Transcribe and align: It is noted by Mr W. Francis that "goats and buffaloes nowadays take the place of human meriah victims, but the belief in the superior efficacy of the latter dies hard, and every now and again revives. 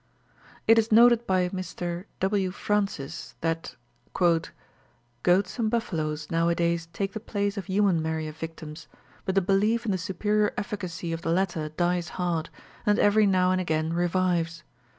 It 0.65 0.79
is 0.79 0.91
noted 0.91 1.27
by 1.27 1.47
Mr 1.49 2.05
W. 2.21 2.49
Francis 2.49 3.35
that 3.41 3.75
"goats 4.15 5.59
and 5.59 5.69
buffaloes 5.69 6.31
nowadays 6.31 6.87
take 6.91 7.13
the 7.13 7.19
place 7.19 7.55
of 7.55 7.67
human 7.67 8.01
meriah 8.01 8.33
victims, 8.33 8.87
but 9.25 9.35
the 9.35 9.41
belief 9.41 9.85
in 9.85 9.91
the 9.91 9.99
superior 9.99 10.55
efficacy 10.57 11.13
of 11.13 11.21
the 11.21 11.29
latter 11.31 11.69
dies 11.69 12.09
hard, 12.17 12.49
and 12.83 12.97
every 12.97 13.27
now 13.27 13.51
and 13.51 13.61
again 13.61 13.93
revives. 13.93 14.63